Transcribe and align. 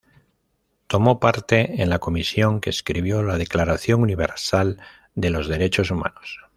Tomó 0.87 1.19
parte 1.19 1.83
en 1.83 1.91
la 1.91 1.99
comisión 1.99 2.59
que 2.59 2.71
escribió 2.71 3.21
la 3.21 3.37
Declaración 3.37 4.01
Universal 4.01 4.81
de 5.13 5.29
los 5.29 5.47
Derechos 5.47 5.91
Humanos. 5.91 6.39